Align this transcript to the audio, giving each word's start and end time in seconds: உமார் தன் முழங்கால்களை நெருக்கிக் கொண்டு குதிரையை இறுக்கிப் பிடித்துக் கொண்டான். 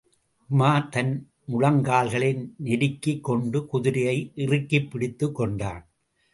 உமார் 0.49 0.89
தன் 0.89 1.29
முழங்கால்களை 1.47 2.49
நெருக்கிக் 2.63 3.23
கொண்டு 3.23 3.65
குதிரையை 3.65 4.31
இறுக்கிப் 4.35 4.91
பிடித்துக் 4.91 5.35
கொண்டான். 5.35 5.87